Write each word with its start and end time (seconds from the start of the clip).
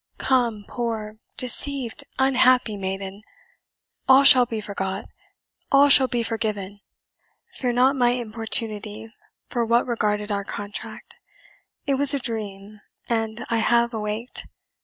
Come, 0.17 0.65
poor, 0.67 1.17
deceived, 1.37 2.03
unhappy 2.17 2.75
maiden! 2.75 3.21
all 4.07 4.23
shall 4.23 4.47
be 4.47 4.59
forgot 4.59 5.05
all 5.71 5.89
shall 5.89 6.07
be 6.07 6.23
forgiven. 6.23 6.79
Fear 7.51 7.73
not 7.73 7.95
my 7.95 8.09
importunity 8.09 9.13
for 9.49 9.63
what 9.63 9.85
regarded 9.85 10.31
our 10.31 10.43
contract 10.43 11.17
it 11.85 11.99
was 12.01 12.15
a 12.15 12.19
dream, 12.19 12.81
and 13.09 13.45
I 13.51 13.57
have 13.57 13.93
awaked. 13.93 14.47